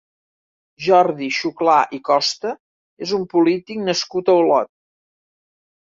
[0.85, 2.53] Jordi Xuclà i Costa
[3.07, 4.73] és un polític nascut a Olot.